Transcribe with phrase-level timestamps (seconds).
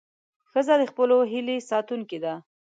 [0.51, 2.33] ښځه د خپلو هیلې ساتونکې ده.